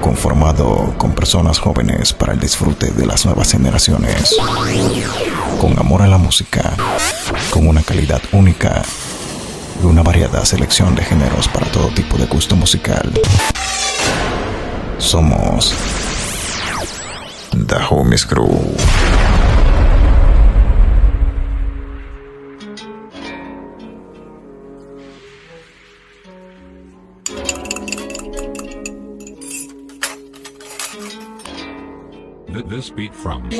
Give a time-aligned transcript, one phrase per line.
[0.00, 4.34] Conformado con personas jóvenes para el disfrute de las nuevas generaciones.
[5.60, 6.72] Con amor a la música,
[7.50, 8.82] con una calidad única
[9.82, 13.12] y una variada selección de géneros para todo tipo de gusto musical.
[14.98, 15.74] Somos
[17.66, 18.74] The Homies Crew.
[32.86, 33.56] This beat from The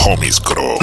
[0.00, 0.78] Homies Crew.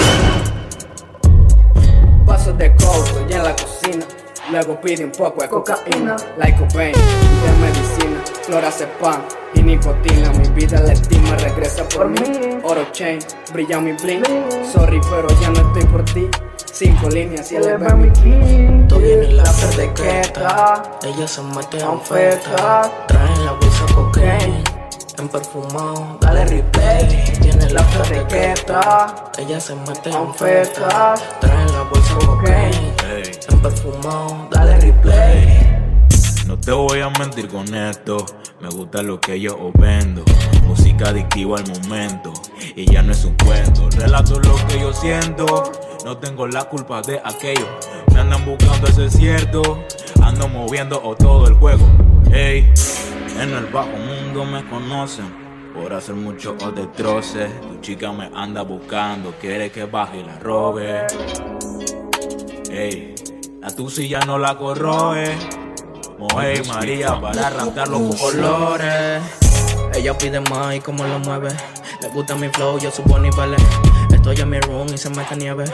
[2.27, 4.05] Pasos de coke, estoy en la cocina.
[4.51, 9.23] Luego pide un poco de cocaína, like Cobain, de medicina, clorazepam
[9.55, 10.29] y nicotina.
[10.33, 11.10] Mi vida la estima,
[11.61, 12.59] regresa por mí.
[12.63, 13.19] Oro chain,
[13.53, 14.23] brilla mi bling.
[14.71, 16.27] Sorry, pero ya no estoy por ti.
[16.71, 18.87] Cinco líneas y ve mi king.
[18.91, 20.99] En el La de perdequeta, queta.
[21.03, 21.91] Ella se mete a Anfeta.
[21.91, 22.91] oferta.
[23.07, 24.63] Traen la bolsa cocaine.
[25.17, 27.23] En perfumado, dale replay.
[27.41, 29.31] Tiene la after de queta.
[29.37, 31.13] Ella se mete a oferta.
[31.13, 31.39] Anfeta.
[31.39, 32.93] Traen la bolsa cocaine.
[33.49, 35.91] En perfumado, dale replay.
[36.47, 38.25] no te voy a mentir con esto.
[38.59, 40.23] Me gusta lo que yo os vendo.
[40.71, 42.31] Música adictiva al momento.
[42.77, 43.89] Y ya no es un cuento.
[43.89, 45.45] Relato lo que yo siento.
[46.05, 47.67] No tengo la culpa de aquello.
[48.13, 49.83] Me andan buscando, eso es cierto.
[50.23, 51.85] Ando moviendo o todo el juego.
[52.31, 52.71] Ey,
[53.37, 55.25] en el bajo mundo me conocen.
[55.73, 57.51] Por hacer mucho o destroces.
[57.67, 59.33] Tu chica me anda buscando.
[59.41, 61.05] Quiere que baje y la robe.
[62.71, 63.13] Ey,
[63.59, 65.35] la tusi ya no la corroe.
[66.17, 69.40] Moe María para raptarlo con colores.
[69.93, 71.49] Ella pide más y como lo mueve.
[72.01, 73.61] Le gusta mi flow, yo subo niveles.
[74.11, 75.65] Estoy en mi room y se mete nieve.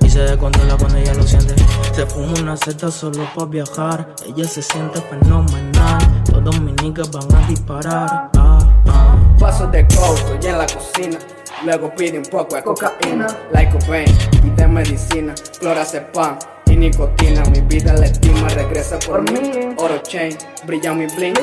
[0.00, 1.54] Y se descontrola cuando ella lo siente.
[1.92, 4.14] Se fuma una seta solo para viajar.
[4.26, 5.98] Ella se siente fenomenal.
[6.24, 8.30] Todos mis niggas van a disparar.
[8.36, 9.16] Ah, ah.
[9.38, 11.18] Pasos de coke, estoy en la cocina.
[11.64, 14.06] Luego pide un poco de cocaína, like Cobain,
[14.44, 17.42] y de medicina, clorazepam y nicotina.
[17.46, 19.74] Mi vida la estima, regresa por mí.
[19.78, 20.36] Oro chain,
[20.66, 21.34] brilla mi bling.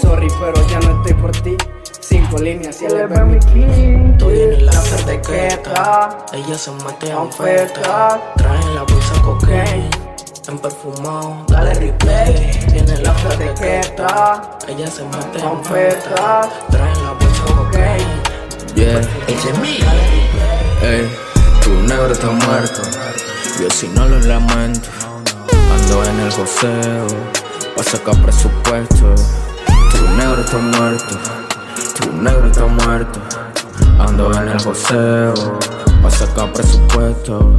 [0.00, 1.56] Sorry, pero ya no estoy por ti.
[2.00, 4.12] Cinco líneas y ve mi king.
[4.12, 4.96] Estoy en el La de queta.
[5.22, 7.22] perdequeta, Ella se mete a Anfeta.
[7.22, 8.20] oferta.
[8.36, 9.90] Traen la bolsa cocaine.
[10.48, 12.50] En perfumado, dale replay.
[12.72, 14.58] Tiene la de queta.
[14.68, 15.48] Ella se mete a
[18.74, 19.00] Yeah,
[20.82, 21.08] Ey,
[21.62, 22.82] tu negro está muerto.
[23.60, 24.88] Yo si no lo lamento.
[25.50, 27.06] Ando en el joseo.
[27.76, 29.14] Pa' sacar presupuesto.
[29.66, 31.18] Tu negro está muerto.
[31.98, 33.20] Tu negro está muerto.
[33.98, 35.34] Ando en el joseo.
[36.02, 37.52] Pa' sacar presupuesto.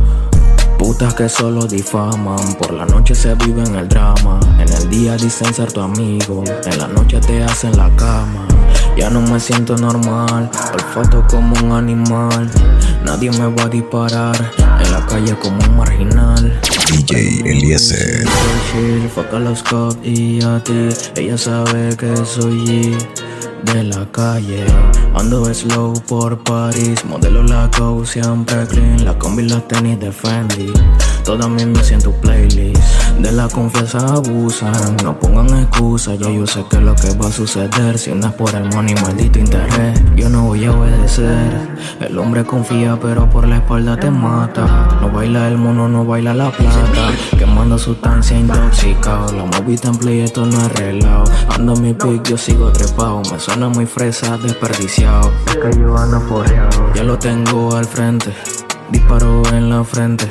[0.78, 4.40] Putas que solo difaman, por la noche se vive en el drama.
[4.58, 8.48] En el día dicen ser tu amigo, en la noche te hacen la cama.
[9.02, 12.48] Ya no me siento normal, olfato como un animal.
[13.04, 16.62] Nadie me va a disparar, en la calle como un marginal.
[16.88, 18.28] DJ Eliezer.
[19.16, 20.90] Fuck a los cops y a ti.
[21.16, 22.96] Ella sabe que soy
[23.74, 24.66] de la calle.
[25.16, 27.04] Ando slow por París.
[27.06, 27.72] Modelo la
[28.06, 29.04] siempre clean.
[29.04, 30.72] La combi, los tenis de Fendi.
[31.26, 32.84] Todas mis me siento playlist.
[33.20, 34.98] De la confianza abusan.
[35.04, 36.18] No pongan excusas.
[36.18, 37.98] Ya yo sé que es lo que va a suceder.
[37.98, 40.02] Si no es por el money, maldito interés.
[40.16, 41.78] Yo no voy a obedecer.
[42.00, 45.00] El hombre confía, pero por la espalda te mata.
[45.02, 47.12] No baila el mono, no baila la plata.
[47.38, 49.32] Quemando sustancia intoxicado.
[49.34, 51.26] La movida en play, esto no es relajo.
[51.56, 53.22] Ando mi pick, yo sigo trepado.
[53.32, 55.32] Me suena muy fresa, desperdiciado.
[55.48, 56.94] Es que yo ando forreado.
[56.96, 58.34] Ya lo tengo al frente.
[58.92, 60.28] Disparo en la frente.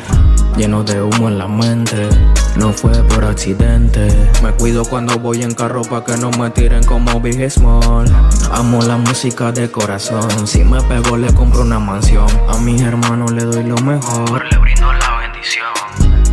[0.56, 2.08] Lleno de humo en la mente.
[2.56, 4.08] No fue por accidente.
[4.42, 8.06] Me cuido cuando voy en carro pa' que no me tiren como Big Small.
[8.52, 10.46] Amo la música de corazón.
[10.46, 12.26] Si me pego, le compro una mansión.
[12.48, 14.44] A mis hermanos le doy lo mejor.
[14.50, 15.66] Le brindo la bendición.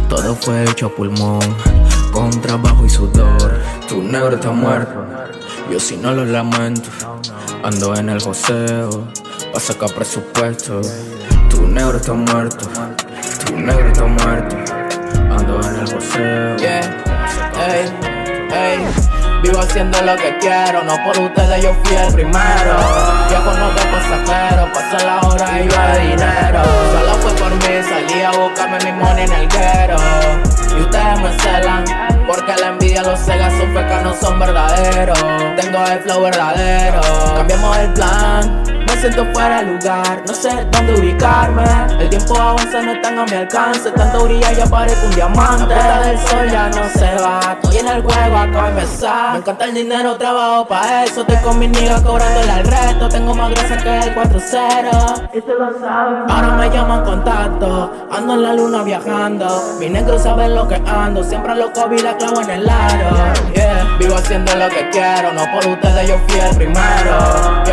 [0.09, 1.39] Todo fue hecho a pulmón.
[2.11, 3.61] Con trabajo y sudor.
[3.87, 5.05] Tu negro está muerto.
[5.71, 6.89] Yo si no lo lamento.
[7.63, 9.07] Ando en el joseo.
[9.53, 10.81] Pa' sacar presupuesto.
[11.49, 12.67] Tu negro está muerto.
[13.57, 14.55] Está muerto.
[15.31, 16.57] Ando en el joseo.
[16.57, 16.81] Yeah,
[17.67, 17.91] ey,
[18.51, 18.85] ey.
[19.41, 22.77] Vivo haciendo lo que quiero, no por ustedes yo fui el primero.
[23.31, 26.61] Yo conozco pasajeros, pasan la hora y va dinero.
[26.91, 29.97] Solo fue por mí, salí a buscarme mi money en el guero.
[30.77, 31.85] Y ustedes me celan,
[32.27, 35.19] Porque la envidia, los cegas, sus fecas no son verdaderos.
[35.55, 37.01] Tengo el flow verdadero.
[37.35, 38.76] Cambiamos el plan.
[38.99, 41.63] Siento fuera de lugar, no sé dónde ubicarme.
[41.99, 43.91] El tiempo avanza, no están a mi alcance.
[43.91, 45.75] Tanto brilla, ya parezco un diamante.
[45.75, 47.39] La del sol ya no se va.
[47.61, 49.33] Estoy en el juego, acabo de empezar.
[49.33, 51.21] Me encanta el dinero, trabajo pa' eso.
[51.21, 53.07] Estoy con mis niggas cobrándole al resto.
[53.09, 55.29] Tengo más grasa que el 4-0.
[55.33, 56.31] Y lo saben.
[56.31, 58.07] Ahora me llaman contacto.
[58.11, 59.75] Ando en la luna viajando.
[59.79, 61.23] Mi negro sabe lo que ando.
[61.23, 63.33] Siempre lo COVID la clavo en el aro.
[63.53, 63.97] Yeah.
[63.99, 65.33] Vivo haciendo lo que quiero.
[65.33, 67.63] No por ustedes, yo fui el primero.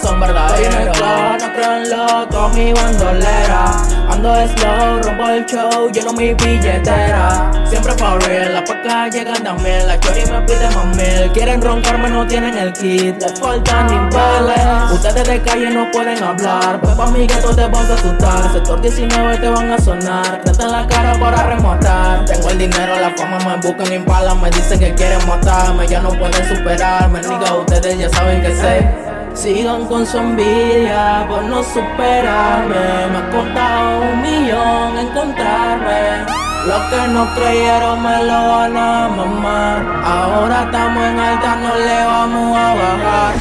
[0.00, 0.98] Son verdaderos.
[0.98, 3.72] no creo en loco, mi bandolera.
[4.10, 7.50] Ando slow, rompo el show, lleno mi billetera.
[7.64, 9.86] Siempre for real, la paca llegan también.
[9.86, 11.32] La chori me pide más mil.
[11.32, 13.20] Quieren roncarme, no tienen el kit.
[13.20, 14.90] Les faltan niveles.
[14.92, 16.80] Ustedes de calle no pueden hablar.
[16.80, 18.52] Pues pa' mi gato te vas a asustar.
[18.52, 20.40] Sector 19 te van a sonar.
[20.42, 22.24] Trata la cara para rematar.
[22.24, 24.34] Tengo el dinero, la fama me buscan impala.
[24.34, 27.20] Me dicen que quieren matarme, ya no pueden superarme.
[27.20, 29.09] Niga, ustedes ya saben que sé.
[29.34, 33.06] Sigan con su envidia por no superarme.
[33.10, 36.26] Me ha costado un millón encontrarme.
[36.66, 40.02] Los que no creyeron me lo van a mamar.
[40.04, 43.34] Ahora estamos en alta, no le vamos a bajar.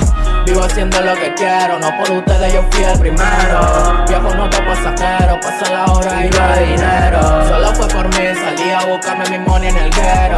[0.46, 4.06] Vivo haciendo lo que quiero, no por ustedes yo fui el primero.
[4.08, 7.48] Viajo no te pasajero, pasa la hora y yo de dinero.
[7.48, 10.38] Solo fue por mí, salí a buscarme mi money en el guero.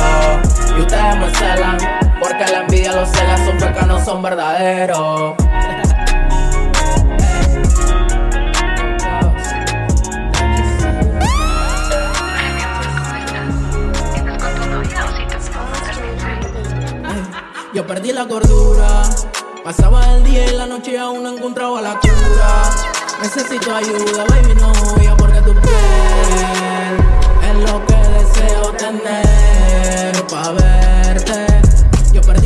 [0.75, 1.77] Y ustedes me celan,
[3.01, 5.35] porque la envidia, los celas, sus no son verdaderos.
[17.73, 19.03] Yo perdí la cordura.
[19.63, 22.69] Pasaba el día y la noche y aún no encontraba la cura.
[23.21, 26.97] Necesito ayuda, baby, no huya porque tu piel
[27.47, 31.45] es lo que deseo tener pa' verte.
[32.11, 32.40] Yo perdí.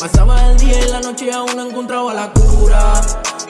[0.00, 3.02] Pasaba el día y la noche aún no encontraba la cura.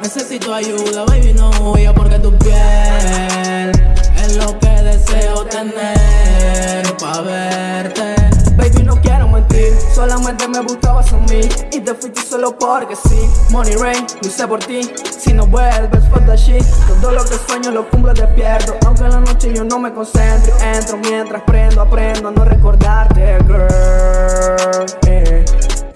[0.03, 3.71] Necesito ayuda, baby, no huya porque tu piel
[4.17, 8.17] es lo que deseo tener pa' verte.
[8.57, 11.41] Baby, no quiero mentir, solamente me buscabas a mí
[11.73, 16.05] Y te fuiste solo porque sí Money Rain, lo hice por ti Si no vuelves,
[16.11, 16.63] fuck that shit
[17.01, 20.53] Todo lo que sueño lo cumplo despierto Aunque en la noche yo no me concentro
[20.61, 25.00] Entro mientras prendo, aprendo a no recordarte, girl.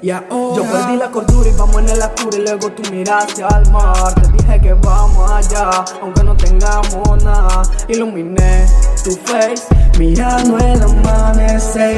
[0.05, 4.13] Yo perdí la cordura y vamos en el oscuro Y luego tú miraste al mar.
[4.15, 7.63] Te dije que vamos allá Aunque no tengamos nada.
[7.89, 8.67] Iluminé
[9.03, 9.65] tu face
[9.99, 11.95] Mirando el amanecer.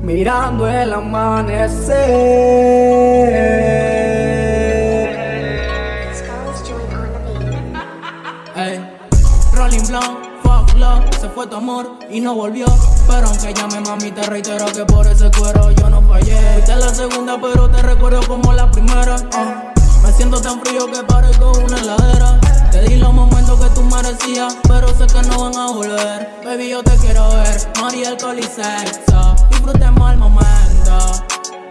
[0.00, 2.44] Mirando el amanecer
[11.34, 12.66] fue tu amor y no volvió.
[13.08, 16.36] Pero aunque llame mami, te reitero que por ese cuero yo no fallé.
[16.54, 19.16] Fuiste la segunda, pero te recuerdo como la primera.
[19.34, 19.72] ah.
[20.02, 22.40] Me siento tan frío que parezco una heladera.
[22.70, 26.28] Te di los momentos que tú merecías, pero sé que no van a volver.
[26.44, 29.50] Baby, yo te quiero ver, María, alcohol y.
[29.50, 30.98] Disfrutemos el momento,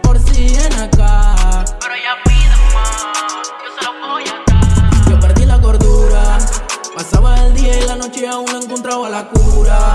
[0.02, 1.33] por si viene acá.
[8.24, 9.92] Y la aún no encontraba la cura.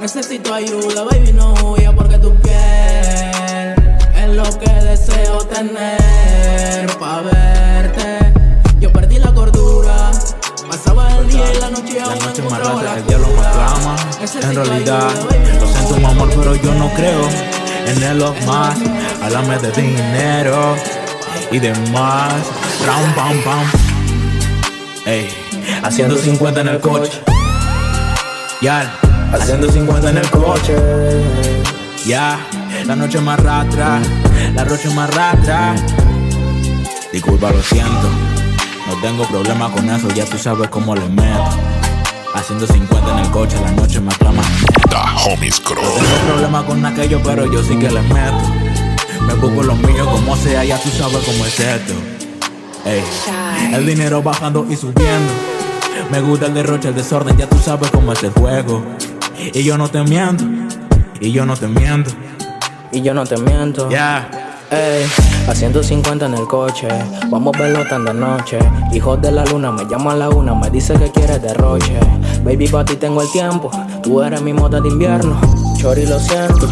[0.00, 3.74] Necesito ayuda, baby, no huya porque tu piel
[4.16, 8.32] es lo que deseo tener pa' verte.
[8.80, 10.10] Yo perdí la cordura,
[10.68, 13.26] pasaba el día y la noche y La aún no encontraba la que el diablo
[13.28, 13.96] me clama.
[14.42, 17.28] En realidad, ayuda, lo siento, mi amor, pero yo no creo
[17.86, 18.76] en el love más.
[19.22, 20.74] Háblame de dinero
[21.52, 22.34] y demás.
[22.84, 23.64] Ram, pam, pam.
[25.06, 25.28] Ey,
[25.82, 27.22] haciendo 50 en el coche.
[28.60, 28.92] Ya,
[29.32, 30.76] haciendo 50 en el coche.
[32.04, 32.40] Ya,
[32.86, 34.00] la noche más ratra,
[34.54, 35.76] la noche más ratra.
[37.12, 38.08] Disculpa, lo siento.
[38.88, 41.44] No tengo problema con eso, ya tú sabes cómo le meto.
[42.34, 44.42] Haciendo 50 en el coche, la noche me aclama.
[44.88, 45.76] The Homies Crew.
[45.76, 48.42] No tengo problema con aquello, pero yo sí que le meto.
[49.24, 51.92] Me busco los míos como sea, ya tú sabes cómo es esto.
[52.84, 53.04] Ey,
[53.72, 55.47] el dinero bajando y subiendo.
[56.10, 58.82] Me gusta el derroche, el desorden, ya tú sabes cómo es el juego.
[59.54, 60.44] Y yo no te miento,
[61.20, 62.10] y yo no te miento.
[62.92, 63.88] Y yo no te miento.
[63.90, 65.06] Ya, Ey,
[65.48, 66.88] a 150 en el coche,
[67.30, 68.58] vamos a verlo tan de noche.
[68.92, 71.98] Hijos de la luna, me llama a la una, me dice que quiere derroche.
[72.44, 73.70] Baby, para ti tengo el tiempo,
[74.02, 75.40] tú eres mi moda de invierno.
[75.78, 76.68] Chori, lo siento.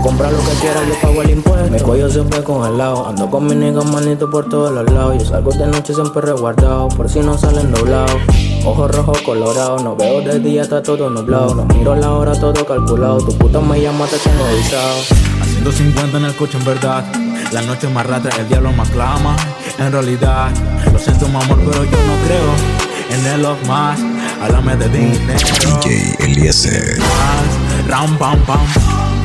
[0.00, 1.70] Compra lo que quieras, yo pago el impuesto.
[1.70, 3.06] Mi cuello siempre congelado.
[3.06, 5.18] Ando con mi nigga manito por todos los lados.
[5.18, 6.88] Yo salgo de noche siempre resguardado.
[6.88, 8.16] Por si no salen doblados.
[8.64, 9.82] Ojos rojos colorados.
[9.82, 11.54] No veo de día, está todo nublado.
[11.54, 13.18] No miro la hora, todo calculado.
[13.18, 14.96] Tu puta me llama, te tengo avisado.
[15.40, 17.04] Haciendo 50 en el coche, en verdad.
[17.52, 19.36] La noche más rata, el diablo más clama.
[19.78, 20.50] En realidad,
[20.92, 22.80] lo siento, mi amor, pero yo no creo
[23.10, 23.98] en el love más.
[24.40, 25.48] Háblame de dinero.
[25.82, 26.98] DJ Eliezer.
[26.98, 27.88] Más.
[27.88, 29.19] Ram, pam, pam.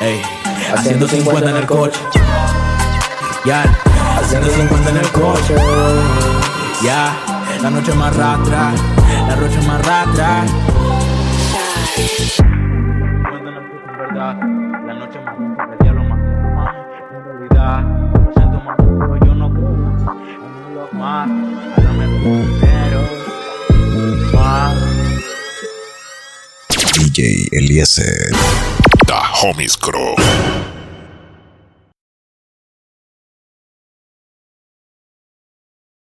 [0.00, 0.22] Ey,
[0.72, 1.98] haciendo 50 en el coche.
[3.44, 3.64] Ya,
[4.16, 5.56] haciendo 50 en el coche.
[6.84, 7.16] Ya,
[7.60, 8.72] la noche más ratra.
[9.26, 10.44] La noche más ratra.
[11.96, 14.36] 50 en el coche, en verdad.
[14.86, 16.74] La noche más rata, el diablo más.
[17.10, 17.82] En realidad,
[18.24, 21.28] lo siento, amor, pero yo no creo en love más.
[22.22, 23.02] Dinero.
[24.32, 24.76] Más.
[26.94, 28.30] DJ Eliezer.
[29.38, 30.57] Homies Crew.